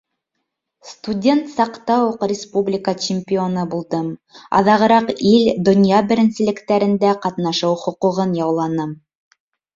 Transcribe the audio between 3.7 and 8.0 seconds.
булдым, аҙағыраҡ ил, донъя беренселектәрендә ҡатнашыу